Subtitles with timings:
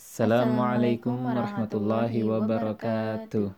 [0.00, 3.52] Assalamualaikum warahmatullahi wabarakatuh.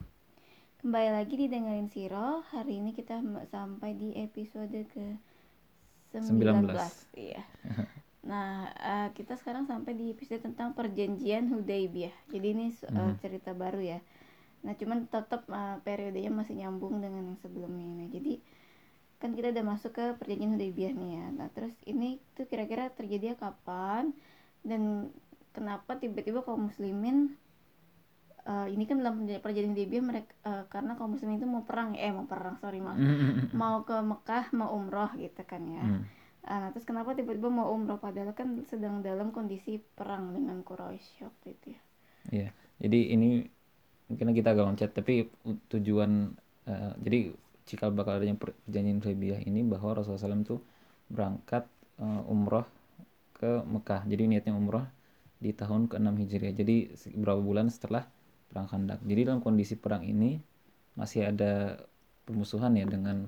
[0.82, 2.42] Kembali lagi didengerin Siro.
[2.50, 5.06] Hari ini kita sampai di episode ke
[6.10, 6.66] 19.
[6.66, 6.74] 19.
[7.14, 7.42] Iya.
[8.22, 12.14] Nah, eh, kita sekarang sampai di episode tentang perjanjian Hudaybiyah.
[12.30, 13.18] Jadi ini eh, Mhm.
[13.22, 13.98] cerita baru ya.
[14.66, 17.86] Nah, cuman tetap eh, periodenya masih nyambung dengan yang sebelumnya.
[17.86, 18.38] Nah, jadi
[19.22, 21.26] kan kita udah masuk ke perjanjian Hudaybiyah nih ya.
[21.38, 24.10] Nah, terus ini tuh kira-kira terjadi kapan
[24.66, 25.10] dan
[25.56, 27.16] kenapa tiba-tiba kaum muslimin
[28.50, 31.90] eh, ini kan dalam perja- perjanjian Hudaybiyah mereka eh, karena kaum muslimin itu mau perang
[32.04, 36.02] eh mau perang sorry maaf Mm, mau ke Mekah mau umroh gitu kan ya mm.
[36.42, 41.22] Ah, nah terus kenapa tiba-tiba mau umroh padahal kan sedang dalam kondisi perang dengan Quraisy
[41.22, 41.80] waktu itu ya
[42.30, 42.48] Iya.
[42.82, 43.28] Jadi ini
[44.10, 45.14] mungkin kita agak loncat tapi
[45.72, 46.34] tujuan
[46.70, 47.18] eh, jadi
[47.68, 50.56] cikal bakal adanya perjanjian Hudaybiyah ini bahwa Rasulullah SAW itu
[51.10, 51.64] berangkat
[52.02, 52.66] eh, umroh
[53.38, 54.02] ke Mekah.
[54.06, 54.84] Jadi niatnya umroh
[55.42, 56.54] di tahun ke-6 Hijriah.
[56.54, 56.76] Jadi
[57.18, 58.06] beberapa bulan setelah
[58.46, 59.02] perang Khandaq.
[59.02, 60.38] Jadi dalam kondisi perang ini
[60.94, 61.82] masih ada
[62.22, 63.26] permusuhan ya dengan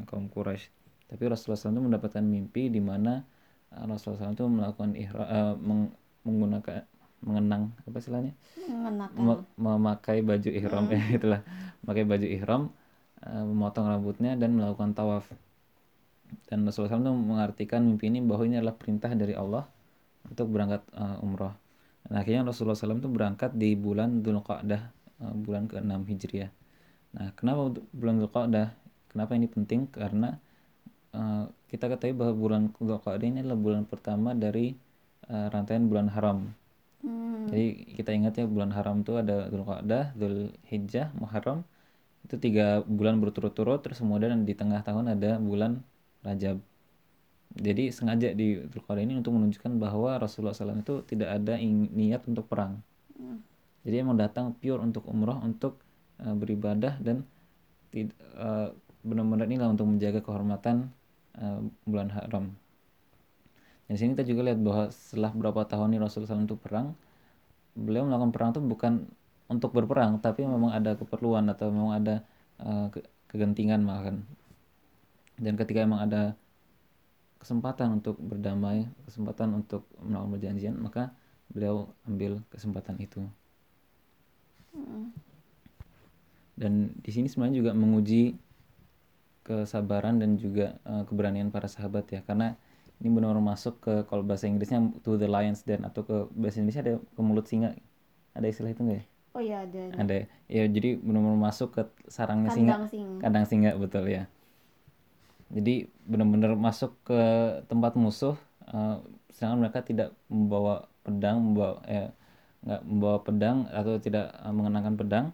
[0.00, 0.72] eh, kaum Quraisy.
[1.12, 3.20] Tapi Rasulullah SAW itu mendapatkan mimpi di mana
[3.76, 5.92] eh, Rasulullah SAW itu melakukan ihra, eh, meng-
[6.24, 6.88] menggunakan
[7.22, 8.34] mengenang apa istilahnya
[8.74, 11.40] mengenakan memakai baju ihram ya itulah
[11.86, 12.62] memakai baju ihram
[13.22, 15.30] memotong rambutnya dan melakukan tawaf
[16.50, 19.70] dan Rasulullah SAW itu mengartikan mimpi ini bahwa ini adalah perintah dari Allah
[20.26, 21.54] untuk berangkat eh, umroh.
[22.06, 24.82] Dan akhirnya Rasulullah SAW itu berangkat di bulan Dzulqa'dah
[25.22, 26.50] eh, bulan ke-6 Hijriah.
[27.18, 28.66] Nah kenapa untuk bulan Dzulqa'dah?
[29.12, 29.88] Kenapa ini penting?
[29.90, 30.34] Karena
[31.14, 34.74] eh, kita ketahui bahwa bulan Dzulqa'dah ini adalah bulan pertama dari
[35.30, 36.50] eh, rantaian bulan haram.
[37.02, 41.66] Hmm, jadi kita ingat ya bulan haram itu ada Dzulqa'dah, Dzulhijjah, Muharram.
[42.22, 45.82] Itu tiga bulan berturut-turut terus kemudian di tengah tahun ada bulan
[46.22, 46.62] Rajab.
[47.52, 51.60] Jadi sengaja di Dzulqa'dah ini untuk menunjukkan bahwa Rasulullah SAW itu tidak ada
[51.92, 52.80] niat untuk perang.
[53.18, 53.38] hmm,
[53.84, 55.82] Jadi emang datang pure untuk umroh untuk
[56.22, 57.26] eh, beribadah dan
[57.92, 58.68] eh,
[59.02, 60.88] benar-benar inilah untuk menjaga kehormatan
[61.36, 62.56] eh, bulan haram.
[63.86, 66.96] Dan di sini kita juga lihat bahwa setelah beberapa tahun ini Rasulullah SAW itu perang,
[67.76, 68.92] beliau melakukan perang itu bukan
[69.52, 72.14] untuk berperang, tapi memang ada keperluan atau memang ada
[72.62, 74.24] eh, ke- kegentingan makan.
[75.36, 76.38] Dan ketika emang ada
[77.42, 81.10] kesempatan untuk berdamai, kesempatan untuk melakukan perjanjian, maka
[81.50, 83.26] beliau ambil kesempatan itu.
[84.72, 85.10] hmm.
[86.54, 88.38] Dan di sini sebenarnya juga menguji
[89.42, 92.54] kesabaran dan juga eh, keberanian para sahabat ya, karena
[93.02, 96.82] ini benar-benar masuk ke kalau bahasa Inggrisnya to the lion's den atau ke bahasa Indonesia
[96.86, 97.74] ada ke mulut singa.
[98.38, 99.04] Ada istilah itu nggak ya?
[99.34, 100.14] oh iya ada Ada.
[100.46, 102.74] Ya jadi benar-benar masuk ke sarangnya singa.
[102.78, 104.30] kandang singa Kandang singa betul ya.
[105.52, 105.74] Jadi
[106.10, 107.20] benar-benar masuk ke
[107.70, 108.36] tempat musuh,
[108.72, 108.96] eh,
[109.34, 112.08] sedangkan mereka tidak membawa pedang, membawa eh,
[112.64, 115.26] nggak membawa pedang atau tidak eh, mengenakan pedang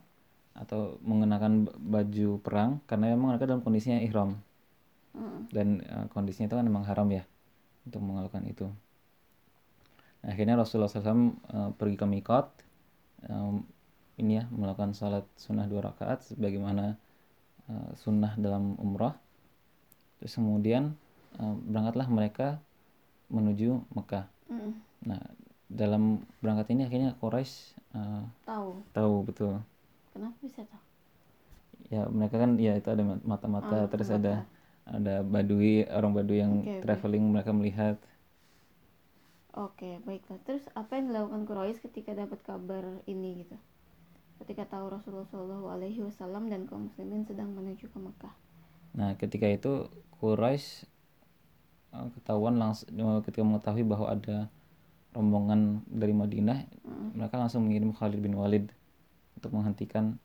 [0.62, 4.31] atau mengenakan baju perang karena memang mereka dalam kondisinya ihram
[5.17, 7.25] Hmm, dan eh, kondisinya itu kan memang haram ya
[7.87, 8.67] untuk melakukan itu.
[10.23, 12.47] Nah, akhirnya Rasulullah SAW eh, pergi ke mikot
[13.31, 13.62] em,
[14.21, 16.99] ini ya melakukan salat sunnah dua rakaat sebagaimana
[17.71, 19.15] eh, sunnah dalam umrah.
[20.21, 20.95] Terus kemudian
[21.39, 22.49] eh, berangkatlah mereka
[23.33, 24.27] menuju Mekah.
[24.49, 24.73] hmm.
[25.09, 25.23] Nah,
[25.69, 27.55] dalam berangkat ini akhirnya Quraisy
[27.97, 29.55] eh, tahu tahu betul.
[30.12, 30.83] kenapa bisa tahu
[31.89, 34.19] Ya mereka kan ya itu ada mata-mata Oh, terus mata-mata.
[34.19, 34.45] ada
[34.89, 36.77] ada badui orang badui yang oke.
[36.85, 37.97] traveling mereka melihat
[39.65, 40.39] Oke, baiklah.
[40.47, 43.56] Terus apa yang dilakukan Quraisy ketika dapat kabar ini gitu?
[44.41, 48.35] Ketika tahu Rasulullah Shallallahu Alaihi Wasallam dan kaum muslimin sedang menuju ke Mekah.
[48.94, 49.88] Nah, ketika itu
[50.19, 50.87] Quraisy
[51.94, 52.88] eh, ketahuan langsung
[53.25, 54.49] ketika mengetahui bahwa ada
[55.12, 57.16] rombongan dari Madinah, Hmm.
[57.16, 58.69] mereka langsung mengirim Khalid bin Walid
[59.37, 60.21] untuk menghentikan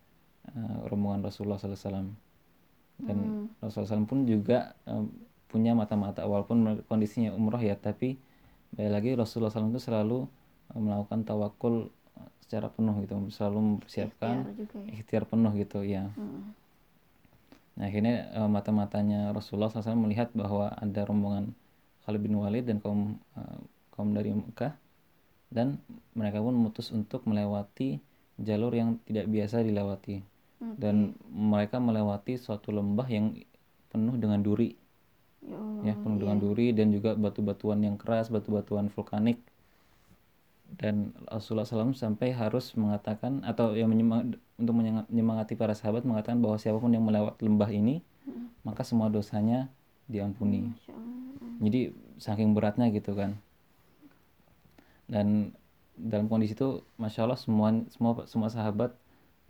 [0.52, 2.12] eh, rombongan Rasulullah SAW.
[3.04, 3.48] Dan Hmm.
[3.60, 5.06] Rasulullah SAW pun juga eh,
[5.48, 8.18] punya mata-mata walaupun kondisinya umroh ya, tapi
[8.74, 10.20] balik lagi Rasulullah SAW itu selalu
[10.76, 11.88] eh, melakukan tawakul
[12.20, 14.90] eh, secara penuh gitu, selalu mempersiapkan Ikhtiar juga ya.
[14.94, 16.04] ikhtiar penuh gitu ya.
[16.20, 16.52] Hmm.
[17.74, 21.58] Nah, akhirnya eh, mata-matanya Rasulullah SAW melihat bahwa ada rombongan
[22.06, 23.60] Khalid bin Walid dan kaum eh,
[23.94, 24.74] kaum dari Mekah
[25.54, 25.78] dan
[26.18, 28.02] mereka pun memutus untuk melewati
[28.42, 30.26] jalur yang tidak biasa dilewati
[30.58, 30.78] Oke.
[30.82, 33.38] dan mereka melewati suatu lembah yang
[33.94, 34.74] penuh dengan duri
[35.44, 35.84] Ya Allah.
[35.86, 36.44] ya penuh dengan iya.
[36.48, 39.38] duri dan juga batu-batuan yang keras batu-batuan vulkanik
[40.78, 46.42] dan Rasulullah SAW sampai harus mengatakan atau yang menyemang- untuk menyemang- menyemangati para sahabat mengatakan
[46.42, 48.50] bahwa siapa pun yang melewat lembah ini Hmm.
[48.64, 49.68] maka semua dosanya
[50.08, 50.72] diampuni.
[51.60, 53.36] Jadi saking beratnya gitu kan.
[55.08, 55.52] Dan
[56.00, 58.96] dalam kondisi itu masya Allah semua semua semua sahabat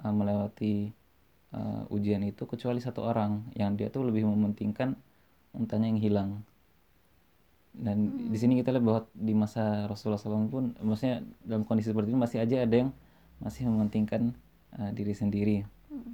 [0.03, 0.91] uh, melewati
[1.55, 4.97] uh, ujian itu kecuali satu orang yang dia tuh lebih mementingkan
[5.55, 6.29] untanya yang hilang
[7.73, 8.29] dan hmm.
[8.29, 12.21] di sini kita lihat bahwa di masa Rasulullah SAW pun maksudnya dalam kondisi seperti ini
[12.21, 12.89] masih aja ada yang
[13.41, 14.37] masih mementingkan
[14.77, 15.57] uh, diri sendiri
[15.89, 16.13] hmm.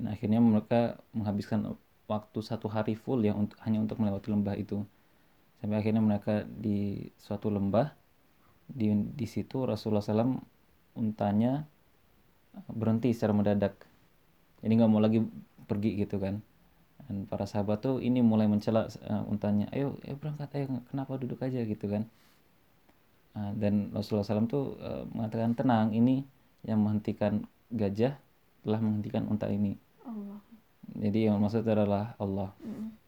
[0.00, 1.76] dan akhirnya mereka menghabiskan
[2.08, 4.80] waktu satu hari full ya untuk hanya untuk melewati lembah itu
[5.60, 7.92] sampai akhirnya mereka di suatu lembah
[8.68, 10.40] di di situ Rasulullah SAW
[10.96, 11.64] untanya
[12.56, 13.76] eh, berhenti secara mendadak
[14.64, 15.20] jadi nggak mau lagi
[15.68, 16.40] pergi gitu kan
[17.08, 21.40] dan para sahabat tuh ini mulai mencela uh, untanya ayo ayo berangkat ayo kenapa duduk
[21.44, 22.08] aja gitu kan
[23.36, 26.24] uh, dan Rasulullah SAW tuh uh, mengatakan tenang ini
[26.64, 28.16] yang menghentikan gajah
[28.64, 30.40] telah menghentikan unta ini Allah.
[30.96, 33.04] jadi yang maksud adalah Allah mm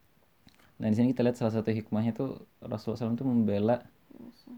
[0.76, 3.80] Nah di sini kita lihat salah satu hikmahnya itu Rasulullah SAW itu membela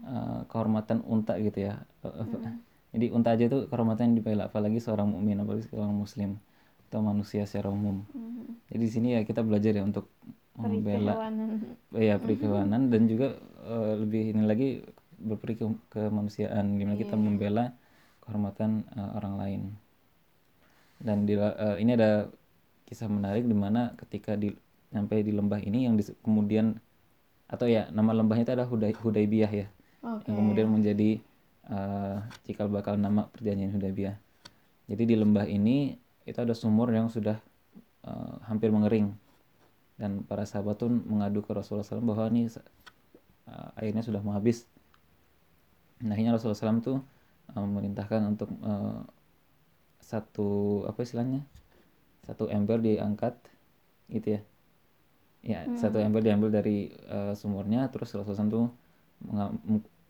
[0.03, 1.79] uh, kehormatan unta gitu ya.
[2.03, 2.59] Hmm.
[2.91, 6.35] Jadi unta aja itu kehormatan yang dibela, apalagi seorang mukmin, apalagi seorang muslim
[6.89, 8.01] atau manusia secara umum.
[8.09, 8.57] Hmm.
[8.73, 10.09] Jadi di sini ya kita belajar ya untuk
[10.57, 11.31] membela,
[11.95, 14.69] ya perikewanan dan juga uh, lebih ini lagi
[15.21, 17.03] berperi ke kemanusiaan, gimana yeah.
[17.05, 17.21] kita iya.
[17.21, 17.65] membela
[18.25, 19.61] kehormatan uh, orang lain.
[20.99, 22.27] Dan di, uh, ini ada
[22.89, 24.51] kisah menarik di mana ketika di
[24.89, 26.73] sampai di lembah ini yang di, kemudian
[27.45, 29.67] atau ya nama lembahnya itu adalah Huday, Hudaybiyah ya
[30.01, 30.29] okay.
[30.29, 31.21] yang kemudian menjadi
[31.69, 34.17] uh, cikal bakal nama perjanjian Hudaybiyah
[34.89, 35.97] jadi di lembah ini
[36.29, 37.41] itu ada sumur yang sudah
[38.05, 39.17] uh, hampir mengering.
[39.99, 42.47] Dan para sahabat pun mengadu ke Rasulullah SAW bahwa ini
[43.49, 44.69] uh, airnya sudah mau habis.
[45.99, 46.97] Nah akhirnya Rasulullah SAW tuh
[47.51, 49.03] uh, memerintahkan untuk uh,
[49.99, 51.43] satu apa istilahnya?
[52.23, 53.35] Satu ember diangkat
[54.13, 54.41] gitu ya.
[55.39, 55.75] Ya hmm.
[55.75, 57.91] satu ember diambil dari uh, sumurnya.
[57.91, 58.67] Terus Rasulullah tuh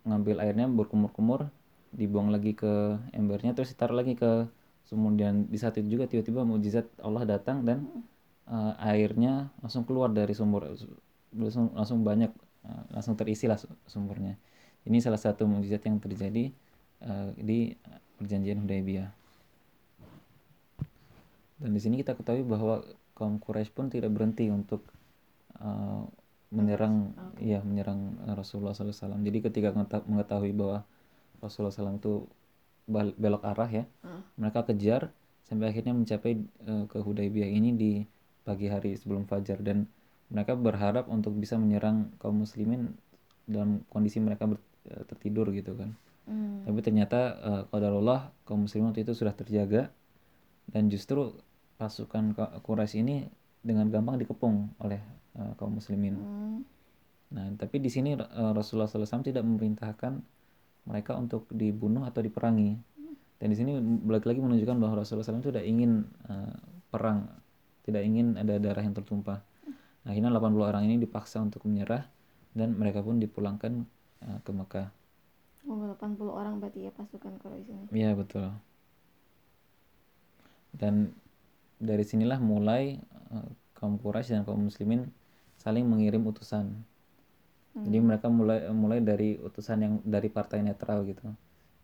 [0.05, 1.49] mengambil airnya berkumur-kumur
[1.89, 4.45] dibuang lagi ke embernya terus ditaruh lagi ke
[4.89, 7.85] sumur dan di saat itu juga tiba-tiba mujizat Allah datang dan
[8.49, 10.65] uh, airnya langsung keluar dari sumur
[11.29, 12.33] langsung langsung banyak
[12.65, 14.33] uh, langsung terisi lah sumurnya
[14.89, 16.49] ini salah satu mujizat yang terjadi
[17.05, 17.77] uh, di
[18.17, 19.09] perjanjian Hudaybiyah
[21.59, 22.81] dan di sini kita ketahui bahwa
[23.19, 24.79] kaum Quraisy pun tidak berhenti untuk
[25.59, 26.07] uh,
[26.49, 27.53] menyerang okay.
[27.53, 29.19] ya menyerang Rasulullah SAW.
[29.21, 29.69] Jadi ketika
[30.07, 30.87] mengetahui bahwa
[31.43, 32.25] Rasulullah SAW itu
[32.89, 34.18] belok arah ya, uh.
[34.39, 35.11] Mereka kejar
[35.43, 37.91] sampai akhirnya mencapai uh, ke Hudaybiyah ini di
[38.47, 39.85] pagi hari sebelum fajar dan
[40.31, 42.95] mereka berharap untuk bisa menyerang kaum muslimin
[43.49, 44.57] dalam kondisi mereka ber,
[44.89, 45.91] uh, tertidur gitu kan.
[46.29, 46.63] Hmm.
[46.63, 49.91] Tapi ternyata uh, qadarullah kaum muslimin waktu itu sudah terjaga
[50.69, 51.33] dan justru
[51.81, 53.25] pasukan Quraisy ini
[53.59, 55.01] dengan gampang dikepung oleh
[55.35, 56.15] uh, kaum muslimin.
[56.15, 56.59] Hmm.
[57.29, 60.21] Nah, tapi di sini uh, Rasulullah SAW tidak memerintahkan
[60.89, 62.77] mereka untuk dibunuh atau diperangi.
[63.39, 66.59] Dan di sini balik lagi menunjukkan bahwa Rasulullah SAW tidak ingin uh,
[66.91, 67.23] perang,
[67.87, 69.39] tidak ingin ada darah yang tertumpah.
[70.03, 72.03] Nah, akhirnya 80 orang ini dipaksa untuk menyerah
[72.51, 73.87] dan mereka pun dipulangkan
[74.27, 74.87] uh, ke Mekah.
[75.71, 77.83] Oh, 80 orang berarti ya pasukan kalau di sini.
[77.95, 78.51] Iya, betul.
[80.75, 81.15] Dan
[81.79, 82.99] dari sinilah mulai
[83.31, 83.47] uh,
[83.79, 85.07] kaum Quraisy dan kaum muslimin
[85.55, 86.75] saling mengirim utusan.
[87.71, 87.83] Hmm.
[87.87, 91.23] Jadi mereka mulai mulai dari utusan yang dari partai netral gitu.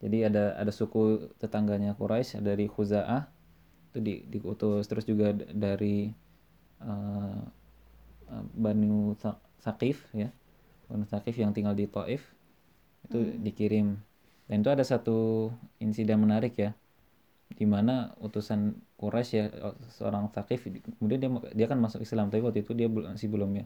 [0.04, 3.32] Jadi ada ada suku tetangganya Quraisy dari Khuza'ah
[3.92, 6.12] itu di diutus terus juga dari
[6.84, 7.42] uh,
[8.54, 9.16] Banu
[9.64, 10.30] Sakif ya.
[10.92, 12.22] Banu Sakif yang tinggal di Taif
[13.08, 13.40] itu hmm.
[13.42, 13.88] dikirim.
[14.46, 15.50] Dan itu ada satu
[15.82, 16.72] insiden menarik ya
[17.54, 19.46] di mana utusan Quraisy ya
[19.94, 20.66] seorang Thaqif
[20.98, 23.66] kemudian dia dia kan masuk Islam tapi waktu itu dia masih belum ya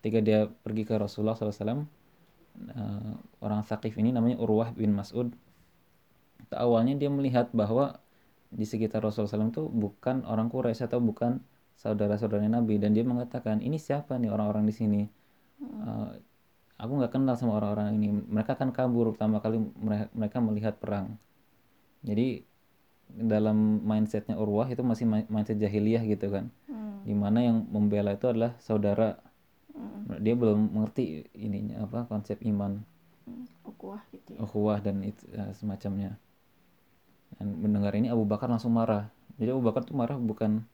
[0.00, 3.12] ketika dia pergi ke Rasulullah SAW uh, eh,
[3.44, 5.30] orang Thaqif ini namanya Urwah bin Mas'ud
[6.54, 7.98] awalnya dia melihat bahwa
[8.50, 11.38] di sekitar Rasulullah SAW itu bukan orang Quraisy atau bukan
[11.78, 15.02] saudara-saudara Nabi dan dia mengatakan ini siapa nih orang-orang di sini
[15.62, 16.12] uh,
[16.76, 19.62] aku nggak kenal sama orang-orang ini mereka kan kabur pertama kali
[20.12, 21.16] mereka melihat perang
[22.04, 22.44] jadi
[23.10, 27.06] dalam mindsetnya Urwah itu masih mindset jahiliyah gitu kan hmm.
[27.06, 29.18] di mana yang membela itu adalah saudara
[29.72, 30.20] hmm.
[30.20, 32.82] dia belum mengerti ininya apa konsep iman
[33.24, 33.44] hmm.
[33.66, 34.38] ukhuwah gitu ya.
[34.42, 36.18] ukhuwah dan itu uh, semacamnya
[37.38, 39.06] dan mendengar ini Abu Bakar langsung marah.
[39.38, 40.64] Jadi Abu Bakar tuh marah bukan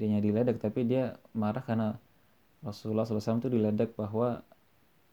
[0.00, 2.00] dia diledek tapi dia marah karena
[2.64, 4.40] Rasulullah SAW itu diledek bahwa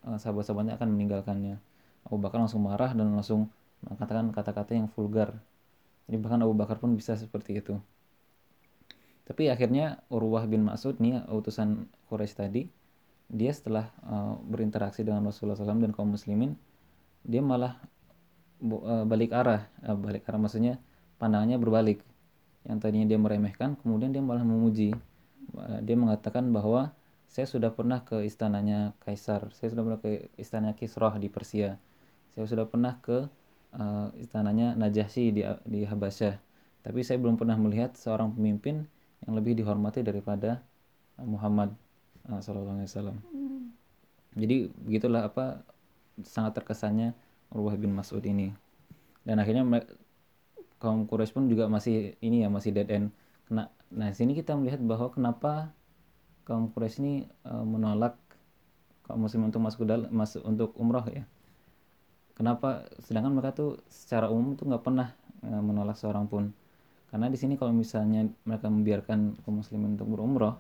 [0.08, 1.60] uh, sahabat-sahabatnya akan meninggalkannya.
[2.08, 3.52] Abu Bakar langsung marah dan langsung
[3.84, 5.36] mengatakan kata-kata yang vulgar.
[6.08, 7.76] Jadi bahkan Abu Bakar pun bisa seperti itu.
[9.28, 12.62] Tapi akhirnya Urwah bin Mas'ud nih utusan Quraisy tadi,
[13.28, 16.56] dia setelah uh, berinteraksi dengan Rasulullah SAW dan kaum muslimin,
[17.28, 17.76] dia malah
[18.64, 20.80] uh, balik arah uh, balik arah maksudnya
[21.18, 22.00] pandangannya berbalik.
[22.68, 24.96] Yang tadinya dia meremehkan kemudian dia malah memuji.
[25.54, 26.94] Uh, dia mengatakan bahwa
[27.28, 31.76] saya sudah pernah ke istananya kaisar saya sudah pernah ke istananya Kisrah di Persia.
[32.36, 33.28] Saya sudah pernah ke
[33.76, 36.40] uh, istananya Najasyi di di Habasyah.
[36.88, 38.88] Tapi saya belum pernah melihat seorang pemimpin
[39.28, 40.64] yang lebih dihormati daripada
[41.20, 41.74] Muhammad
[42.30, 42.86] uh, Sallallahu
[44.38, 45.66] jadi begitulah apa
[46.22, 47.18] sangat terkesannya
[47.50, 48.54] Urwah bin Mas'ud ini.
[49.26, 49.66] Dan akhirnya
[50.78, 53.08] kaum Quraisy pun juga masih ini ya masih dead end.
[53.50, 55.72] Kena nah sini kita melihat bahwa kenapa
[56.44, 57.14] kaum Quraisy ini
[57.48, 58.20] uh, menolak
[59.08, 61.24] kaum muslim untuk masuk dalam masuk untuk umroh ya.
[62.38, 62.86] Kenapa?
[63.02, 65.10] Sedangkan mereka tuh secara umum tuh nggak pernah
[65.42, 66.54] uh, menolak seorang pun.
[67.08, 70.60] Karena di sini kalau misalnya mereka membiarkan kaum muslimin untuk berumroh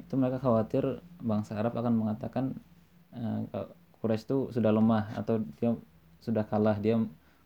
[0.00, 2.44] itu mereka khawatir bangsa Arab akan mengatakan
[3.12, 3.44] uh,
[4.02, 5.76] Quraisy itu sudah lemah atau dia
[6.22, 6.98] sudah kalah dia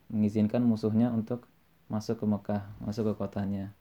[0.09, 1.45] mengizinkan musuhnya untuk
[1.87, 3.73] masuk ke Mekah masuk ke kotanya.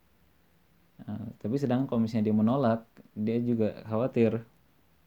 [1.03, 2.81] Uh, tapi sedangkan kalau misalnya dia menolak
[3.17, 4.45] dia juga khawatir.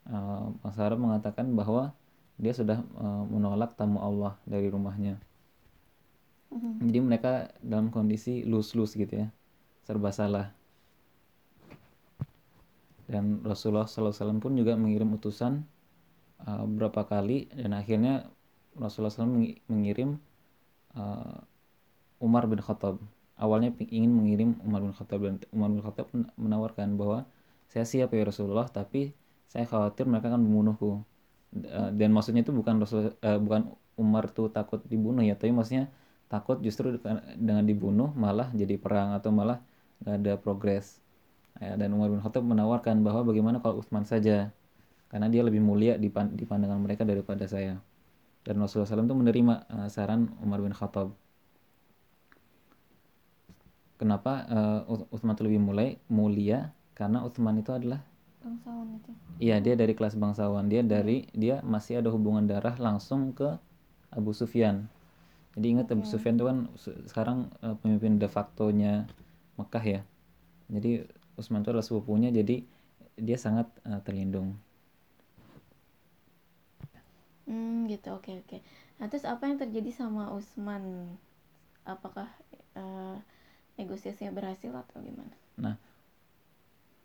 [0.09, 1.93] Uh, bangsa Arab mengatakan bahwa
[2.41, 5.21] dia sudah uh, menolak tamu Allah dari rumahnya.
[6.49, 6.75] Mm-hmm.
[6.89, 9.29] jadi mereka dalam kondisi lus-lus gitu ya
[9.85, 10.53] serba salah.
[13.09, 15.65] Dan Rasulullah SAW pun juga mengirim utusan
[16.45, 18.29] uh, berapa kali dan akhirnya
[18.77, 19.33] Rasulullah SAW
[19.69, 20.21] mengirim
[20.93, 21.41] uh,
[22.19, 22.99] Umar bin Khattab.
[23.39, 27.23] Awalnya ingin mengirim Umar bin Khattab dan Umar bin Khattab menawarkan bahwa
[27.71, 29.15] saya siap ya Rasulullah tapi
[29.47, 31.03] saya khawatir mereka akan membunuhku.
[31.55, 35.89] Uh, dan maksudnya itu bukan Rasul uh, bukan Umar tuh takut dibunuh ya tapi maksudnya
[36.29, 37.01] takut justru
[37.41, 39.63] dengan dibunuh malah jadi perang atau malah
[40.05, 41.01] gak ada progres.
[41.59, 44.51] Ya, dan Umar bin Khattab menawarkan bahwa bagaimana kalau Utsman saja
[45.09, 47.81] karena dia lebih mulia di, pandangan mereka daripada saya.
[48.45, 49.55] Dan Rasulullah SAW itu menerima
[49.89, 51.17] saran Umar bin Khattab
[53.99, 58.01] kenapa uh, Utsman itu lebih mulai mulia karena Utsman itu adalah
[58.41, 59.11] bangsawan itu
[59.43, 63.59] iya dia dari kelas bangsawan dia dari dia masih ada hubungan darah langsung ke
[64.15, 64.87] Abu Sufyan
[65.59, 65.95] jadi ingat okay.
[65.99, 66.59] Abu Sufyan itu kan
[67.11, 69.11] sekarang uh, pemimpin de facto-nya
[69.59, 70.01] Mekah ya
[70.71, 72.63] jadi Utsman itu adalah sepupunya jadi
[73.19, 74.55] dia sangat uh, terlindung
[77.49, 78.13] Hmm, gitu.
[78.13, 78.61] Oke, oke.
[79.01, 81.17] Nah, terus apa yang terjadi sama Usman?
[81.89, 82.29] Apakah
[82.77, 83.17] uh,
[83.79, 85.35] negosiasinya berhasil atau gimana?
[85.57, 85.75] Nah,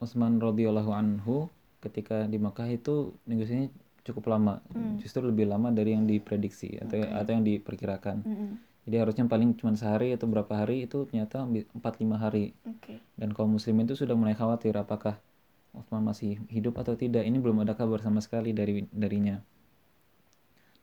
[0.01, 1.47] Utsman radhiyallahu anhu
[1.79, 3.69] ketika di Makkah itu negosiasinya
[4.03, 4.99] cukup lama, hmm.
[4.99, 7.13] justru lebih lama dari yang diprediksi atau okay.
[7.13, 8.17] atau yang diperkirakan.
[8.25, 8.53] Hmm.
[8.83, 12.51] Jadi harusnya paling cuma sehari atau berapa hari itu ternyata 4 5 hari.
[12.67, 12.99] Okay.
[13.15, 15.23] Dan kaum muslimin itu sudah mulai khawatir apakah
[15.71, 17.23] Utsman masih hidup atau tidak.
[17.23, 19.39] Ini belum ada kabar sama sekali dari darinya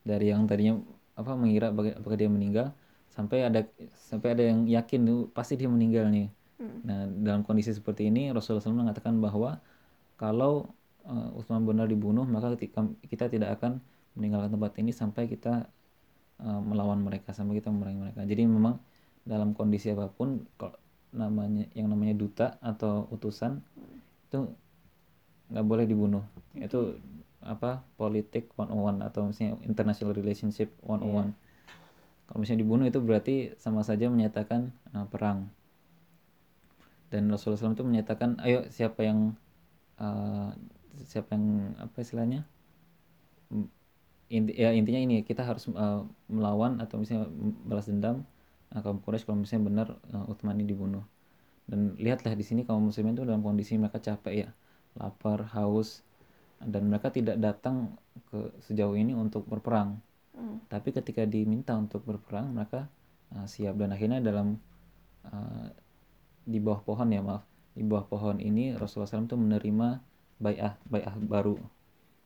[0.05, 0.81] dari yang tadinya
[1.17, 2.73] apa mengira apakah dia meninggal
[3.21, 3.61] sampai ada
[4.09, 6.79] sampai ada yang yakin tuh pasti dia meninggal nih hmm.
[6.89, 9.61] nah dalam kondisi seperti ini Rasulullah SAW mengatakan bahwa
[10.17, 10.73] kalau
[11.05, 13.85] uh, Utsman benar dibunuh maka kita, kita tidak akan
[14.17, 15.69] meninggalkan tempat ini sampai kita
[16.41, 18.81] uh, melawan mereka sampai kita memerangi mereka jadi memang
[19.29, 20.81] dalam kondisi apa pun kalau
[21.13, 24.27] namanya yang namanya duta atau utusan hmm.
[24.33, 24.41] itu
[25.51, 26.25] nggak boleh dibunuh
[26.57, 26.97] itu
[27.41, 31.31] apa politik one on one atau misalnya international relationship one on one.
[32.31, 35.51] Kalau misalnya dibunuh itu berarti sama saja menyatakan uh, perang.
[37.11, 39.35] Dan Rasulullah SAW itu menyatakan, ayo siapa yang
[39.99, 40.55] uh,
[41.03, 42.47] siapa yang apa istilahnya?
[44.31, 47.27] Inti ya intinya ini kita harus uh, melawan atau misalnya
[47.67, 48.23] balas dendam
[48.71, 51.03] uh, kaum Quraisy kalau misalnya benar uh, Utsman ini dibunuh.
[51.67, 54.51] Dan lihatlah di sini kaum muslimin itu dalam kondisi mereka capek ya
[54.99, 56.07] lapar haus
[56.63, 57.95] dan mereka tidak datang
[58.31, 60.03] ke sejauh ini untuk berperang
[60.37, 60.71] hmm.
[60.71, 62.87] tapi ketika diminta untuk berperang mereka
[63.35, 63.79] uh, siap.
[63.79, 64.59] Dan akhirnya dalam
[65.27, 65.67] uh,
[66.45, 67.45] di bawah pohon ya maaf.
[67.75, 69.89] Di bawah pohon ini Rasulullah SAW itu menerima
[70.43, 71.57] bayah bayah baru.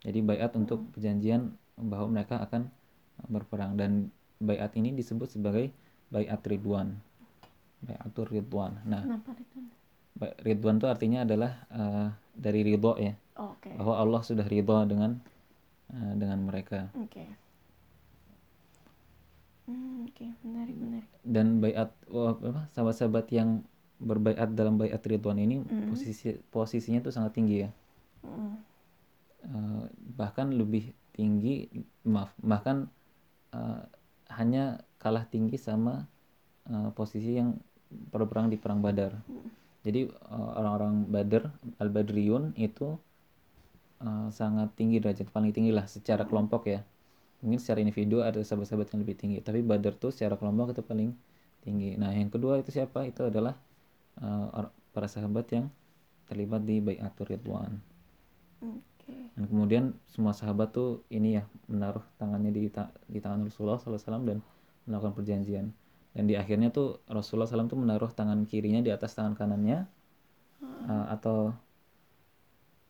[0.05, 0.91] Jadi bayat untuk hmm.
[0.97, 1.43] perjanjian
[1.81, 2.69] bahwa mereka akan
[3.29, 3.77] berperang.
[3.77, 5.71] Dan bayat ini disebut sebagai
[6.09, 6.97] bayat Ridwan.
[7.85, 8.81] Bayatul Ridwan.
[8.89, 9.03] Nah
[10.41, 10.79] Ridwan?
[10.79, 13.15] itu artinya adalah uh, dari ridho ya.
[13.35, 13.75] Oh, okay.
[13.75, 15.19] bahwa Allah sudah ridho dengan
[15.91, 16.91] uh, dengan mereka.
[17.11, 17.27] Okay.
[20.11, 20.31] Okay.
[20.45, 23.65] menarik menarik dan bayat oh, apa sahabat-sahabat yang
[24.03, 25.89] berbayat dalam bayat ridwan ini mm.
[25.93, 27.71] posisi posisinya tuh sangat tinggi ya
[28.27, 28.55] mm.
[29.49, 29.85] uh,
[30.19, 31.71] bahkan lebih tinggi
[32.05, 32.91] maaf bahkan
[33.55, 33.87] uh,
[34.35, 36.09] hanya kalah tinggi sama
[36.69, 37.55] uh, posisi yang
[38.11, 39.15] perang di perang Badar.
[39.31, 39.49] Mm.
[39.85, 40.01] Jadi
[40.33, 41.45] orang-orang Badr
[41.77, 42.97] al-Badriyun itu
[44.01, 46.81] uh, sangat tinggi derajat paling tinggi lah secara kelompok ya
[47.45, 51.13] mungkin secara individu ada sahabat-sahabat yang lebih tinggi tapi Badar tuh secara kelompok itu paling
[51.61, 51.97] tinggi.
[52.01, 53.05] Nah yang kedua itu siapa?
[53.05, 53.53] Itu adalah
[54.21, 55.67] uh, para sahabat yang
[56.29, 57.73] terlibat di Bayatul Ridwan.
[58.65, 59.13] Oke.
[59.37, 64.25] dan kemudian semua sahabat tuh ini ya menaruh tangannya di ta- di tangan Rasulullah SAW
[64.25, 64.39] dan
[64.89, 65.69] melakukan perjanjian.
[66.17, 69.85] Dan di akhirnya tuh Rasulullah SAW tuh menaruh tangan kirinya di atas tangan kanannya
[70.89, 71.53] uh, atau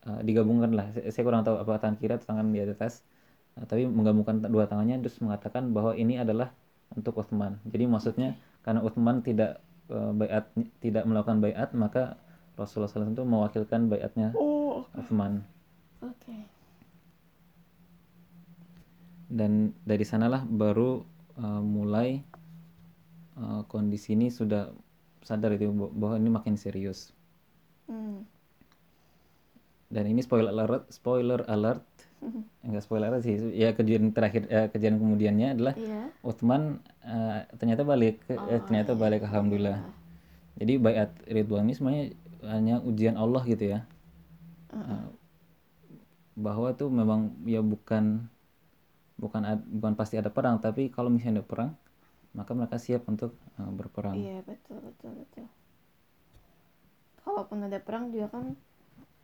[0.07, 0.87] uh, digabungkan lah.
[0.95, 3.03] Saya, kurang tahu apa tangan kiri atau tangan di atas
[3.63, 6.51] tapi menggabungkan dua tangannya terus mengatakan bahwa ini adalah
[6.91, 8.35] untuk Utsman jadi maksudnya
[8.67, 10.51] karena Utsman tidak uh, bayat
[10.83, 12.19] tidak melakukan bayat maka
[12.59, 15.47] Rasulullah SAW itu mewakilkan bayatnya Oh, Utsman
[16.03, 16.35] oke.
[19.31, 21.01] dan dari sanalah baru
[21.39, 22.21] uh, mulai
[23.39, 24.69] uh, kondisi ini sudah
[25.23, 27.15] sadar itu bahwa ini makin serius
[27.85, 28.25] Hmm.
[29.93, 31.85] dan ini spoiler alert spoiler alert
[32.65, 36.01] enggak spoiler sih ya kejadian terakhir eh, kejadian kemudiannya adalah Iya.
[36.25, 39.01] Utsman eh, ternyata balik eh, Oh, ternyata iya.
[39.01, 39.77] balik alhamdulillah
[40.59, 42.05] jadi bayat Ridwan ini sebenarnya
[42.45, 43.79] hanya ujian Allah gitu ya
[44.75, 45.05] Eh,
[46.35, 48.27] bahwa itu memang ya bukan
[49.15, 51.71] bukan ad- bukan pasti ada perang tapi kalau misalnya ada perang
[52.35, 55.45] maka mereka siap untuk eh, berperang Iya betul betul betul.
[57.23, 58.45] Kalaupun ada perang juga kan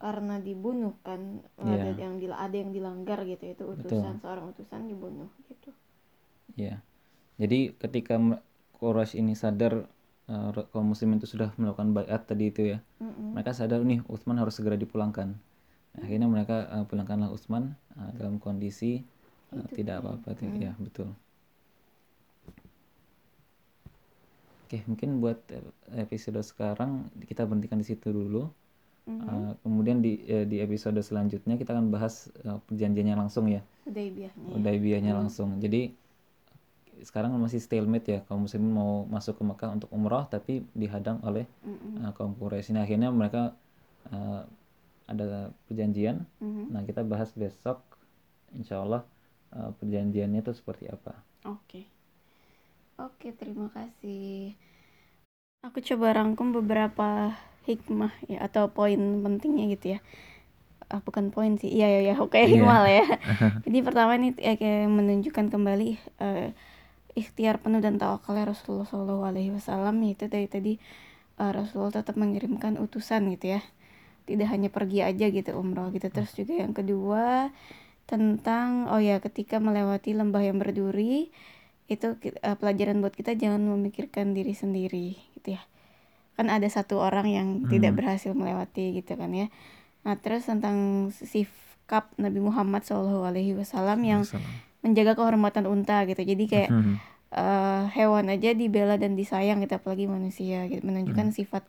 [0.04, 1.22] karena dibunuh kan
[1.62, 1.94] Iya.
[1.94, 5.70] ada yang dil- ada yang dilanggar gitu itu utusan seorang utusan dibunuh gitu.
[6.60, 6.84] Ya,
[7.42, 8.16] jadi ketika
[8.80, 9.74] Quraisy ini sadar
[10.56, 13.32] re- kaum muslimin itu sudah melakukan bayat tadi itu ya, Mm-mm.
[13.36, 15.30] mereka sadar nih Utsman harus segera dipulangkan.
[16.04, 19.04] Akhirnya mereka eh, pulangkanlah Utsman eh, dalam kondisi
[19.56, 20.50] eh, tidak apa-apa, tuh.
[20.66, 21.10] ya betul.
[24.66, 25.40] Oke, mungkin buat
[26.06, 26.92] episode sekarang
[27.28, 28.48] kita berhentikan di situ dulu.
[29.10, 33.66] Eh, kemudian di eh, di episode selanjutnya kita akan bahas eh, perjanjiannya langsung ya.
[33.90, 34.50] Hudaybiyahnya.
[34.54, 35.58] Hudaybiyahnya langsung.
[35.58, 35.90] Jadi
[37.02, 41.50] sekarang masih stalemate ya kaum muslimin mau masuk ke Mekah untuk umrah tapi dihadang oleh
[41.66, 42.06] Mm-mm.
[42.06, 42.78] uh, kaum Quraisy.
[42.78, 43.58] Nah, akhirnya mereka
[44.14, 44.46] uh,
[45.10, 46.22] ada perjanjian.
[46.38, 46.70] Mhm.
[46.70, 47.82] Nah, kita bahas besok
[48.54, 49.02] insya Allah
[49.58, 51.18] uh, perjanjiannya itu seperti apa.
[51.50, 51.90] Oke.
[53.02, 54.54] Oke, terima kasih.
[55.66, 57.34] Aku coba rangkum beberapa
[57.70, 60.00] hikmah ya atau poin pentingnya gitu ya.
[60.92, 61.72] Ah, bukan poin sih.
[61.72, 62.14] Iya, iya, iya.
[62.20, 62.60] Oke, Iya.
[62.60, 63.06] hikmah lah ya.
[63.66, 66.50] Jadi pertama ini ya, kayak menunjukkan kembali eh,
[67.16, 70.74] ikhtiar penuh dan tawakalnya Rasulullah Shallallahu Alaihi Wasallam itu dari tadi
[71.40, 73.62] eh, Rasulullah tetap mengirimkan utusan gitu ya.
[74.28, 76.12] Tidak hanya pergi aja gitu umroh gitu.
[76.12, 77.56] Terus juga yang kedua
[78.04, 81.32] tentang oh ya ketika melewati lembah yang berduri
[81.88, 85.62] itu eh, pelajaran buat kita jangan memikirkan diri sendiri gitu ya
[86.34, 89.48] kan ada satu orang yang tidak berhasil melewati gitu kan ya.
[90.02, 94.22] Nah terus tentang sikap Nabi Muhammad Shallallahu Alaihi Wasallam yang
[94.82, 96.20] menjaga kehormatan unta gitu.
[96.20, 96.96] Jadi kayak Hmm.
[97.32, 100.82] eh, hewan aja dibela dan disayang gitu apalagi manusia gitu.
[100.82, 101.64] Menunjukkan sifat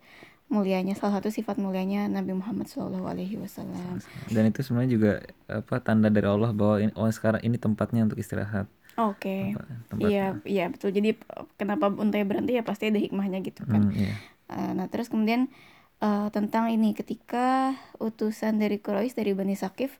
[0.49, 4.03] mulianya salah satu sifat mulianya Nabi Muhammad Shallallahu Alaihi Wasallam.
[4.27, 5.11] Dan itu sebenarnya juga
[5.47, 8.67] apa tanda dari Allah bahwa ini, oh sekarang ini tempatnya untuk istirahat.
[8.93, 9.57] oke.
[9.89, 10.93] Tempat iya iya betul.
[10.93, 13.89] Jadi eh, kenapa untanya berhenti ya pasti ada hikmahnya gitu kan.
[13.89, 14.13] Hmm, iya.
[14.53, 15.49] Uh, nah terus kemudian
[15.99, 19.97] uh, tentang ini ketika utusan dari Quraisy dari Bani Sakif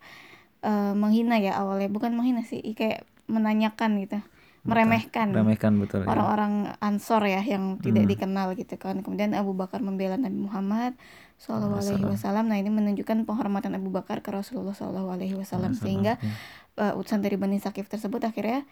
[0.62, 1.90] uh, menghina ya awalnya.
[1.90, 4.20] Bukan menghina sih kayak menanyakan gitu.
[4.64, 6.08] Meremehkan Remehkan betul.
[6.08, 6.16] ya.
[6.16, 9.04] orang-orang Ansor ya yang tidak dikenal gitu kan.
[9.04, 10.96] Kemudian Abu Bakar membela Nabi Muhammad
[11.36, 12.48] Shallallahu Alaihi Wasallam.
[12.48, 16.16] Nah ini menunjukkan penghormatan Abu Bakar ke Rasulullah Shallallahu Alaihi Wasallam sehingga
[16.80, 18.64] uh, utusan dari Bani Sakif tersebut akhirnya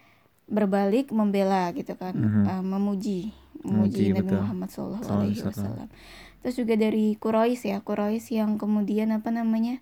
[0.52, 2.12] berbalik membela gitu kan
[2.46, 3.32] uh, memuji
[3.64, 4.40] memuji Memuji, Nabi betul.
[4.44, 5.42] Muhammad Sallallahu Alaihi.
[5.42, 5.88] Wasallam
[6.42, 9.80] terus juga dari Quraisy ya Quraisy yang kemudian apa namanya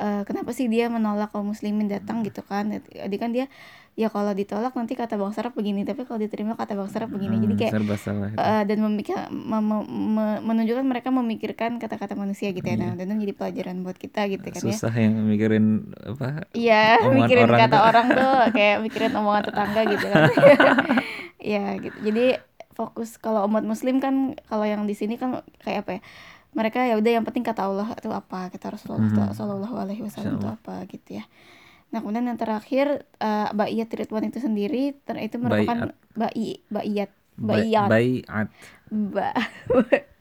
[0.00, 3.46] eh, kenapa sih dia menolak kaum muslimin datang gitu kan jadi kan dia
[3.94, 7.38] ya kalau ditolak nanti kata bang Sarap begini tapi kalau diterima kata bang Sarap begini
[7.38, 8.42] jadi Hmm, kayak serba salah itu.
[8.42, 13.06] eh, dan memikir, me- me- me- menunjukkan mereka memikirkan kata-kata manusia gitu ya nah, dan
[13.14, 14.76] jadi pelajaran buat kita gitu kan ya Iya.
[14.82, 15.66] Susah yang mikirin
[16.02, 16.42] apa?
[16.50, 17.86] Iya, mikirin orang kata tuh.
[17.86, 20.22] orang tuh kayak mikirin omongan tetangga gitu kan.
[21.44, 21.96] Iya gitu.
[22.10, 22.24] Jadi
[22.74, 26.00] fokus kalau umat muslim kan kalau yang di sini kan kayak apa ya?
[26.54, 29.34] Mereka ya udah yang penting kata Allah itu apa, kata Rasulullah Mhm.
[29.34, 31.24] Shallallahu alaihi wasallam itu apa gitu ya.
[31.90, 32.86] Nah, kemudian yang terakhir
[33.18, 35.78] eh Ba'iyat Ridwan itu sendiri ter- itu merupakan
[36.14, 37.88] ba'i ba'iyat Bayat.
[38.88, 39.34] ba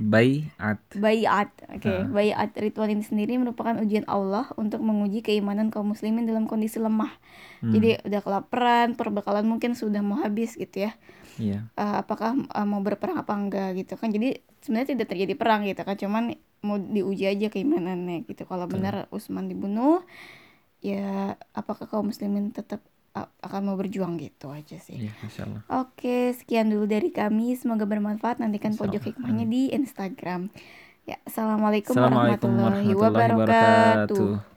[0.00, 0.78] Bayat.
[0.96, 2.12] Bayat, oke.
[2.12, 7.12] Bayat Ridwan ini sendiri merupakan ujian Allah untuk menguji keimanan kaum muslimin dalam kondisi lemah.
[7.62, 10.92] Jadi udah kelaparan, perbekalan mungkin sudah mau habis gitu ya.
[11.38, 11.70] Iya.
[11.78, 14.10] Eh, apakah eh, mau berperang apa enggak gitu kan.
[14.10, 16.24] Jadi sebenarnya tidak terjadi perang gitu kan, cuman
[16.62, 18.46] mau diuji aja keimanannya gitu.
[18.46, 20.02] Kalau benar Utsman dibunuh,
[20.82, 22.82] ya apakah kaum muslimin tetap
[23.12, 25.08] akan mau berjuang gitu aja sih.
[25.08, 25.12] Iya,
[25.44, 25.62] Allah.
[25.84, 27.52] Oke, sekian dulu dari kami.
[27.60, 28.40] Semoga bermanfaat.
[28.40, 30.48] Nantikan pojok hikmahnya di Instagram.
[31.02, 34.16] Ya, assalamualaikum Assalamualaikum warahmatullahi warahmatullahi wabarakatuh.
[34.16, 34.51] wabarakatuh.